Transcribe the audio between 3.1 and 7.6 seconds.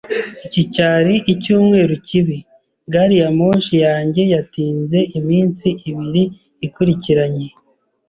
ya moshi yanjye yatinze iminsi ibiri ikurikiranye.